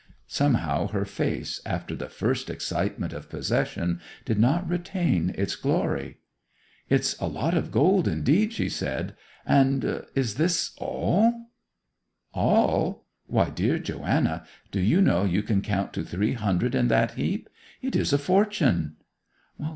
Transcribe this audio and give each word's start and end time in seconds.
Somehow 0.25 0.87
her 0.87 1.05
face, 1.05 1.61
after 1.63 1.95
the 1.95 2.09
first 2.09 2.49
excitement 2.49 3.13
of 3.13 3.29
possession, 3.29 4.01
did 4.25 4.39
not 4.39 4.67
retain 4.67 5.31
its 5.37 5.55
glory. 5.55 6.17
'It 6.89 7.01
is 7.01 7.15
a 7.19 7.27
lot 7.27 7.53
of 7.53 7.69
gold, 7.71 8.07
indeed,' 8.07 8.51
she 8.51 8.67
said. 8.67 9.13
'And—is 9.45 10.35
this 10.37 10.71
all?' 10.79 11.51
'All? 12.33 13.05
Why, 13.27 13.51
dear 13.51 13.77
Joanna, 13.77 14.43
do 14.71 14.79
you 14.79 15.03
know 15.03 15.23
you 15.23 15.43
can 15.43 15.61
count 15.61 15.93
to 15.93 16.03
three 16.03 16.33
hundred 16.33 16.73
in 16.73 16.87
that 16.87 17.11
heap? 17.11 17.47
It 17.83 17.95
is 17.95 18.11
a 18.11 18.17
fortune! 18.17 18.95